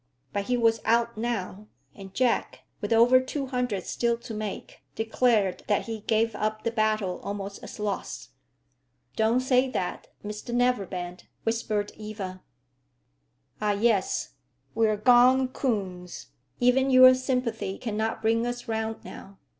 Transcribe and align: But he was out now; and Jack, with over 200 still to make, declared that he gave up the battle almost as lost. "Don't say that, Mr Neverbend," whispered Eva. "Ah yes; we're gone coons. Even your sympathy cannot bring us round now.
But 0.33 0.45
he 0.45 0.57
was 0.57 0.79
out 0.83 1.15
now; 1.15 1.67
and 1.93 2.11
Jack, 2.11 2.61
with 2.81 2.91
over 2.91 3.19
200 3.19 3.83
still 3.85 4.17
to 4.17 4.33
make, 4.33 4.81
declared 4.95 5.61
that 5.67 5.85
he 5.85 5.99
gave 5.99 6.33
up 6.33 6.63
the 6.63 6.71
battle 6.71 7.19
almost 7.21 7.61
as 7.63 7.77
lost. 7.79 8.31
"Don't 9.15 9.41
say 9.41 9.69
that, 9.69 10.07
Mr 10.25 10.55
Neverbend," 10.55 11.25
whispered 11.43 11.91
Eva. 11.95 12.41
"Ah 13.61 13.73
yes; 13.73 14.33
we're 14.73 14.97
gone 14.97 15.49
coons. 15.49 16.31
Even 16.59 16.89
your 16.89 17.13
sympathy 17.13 17.77
cannot 17.77 18.23
bring 18.23 18.47
us 18.47 18.67
round 18.67 19.03
now. 19.05 19.37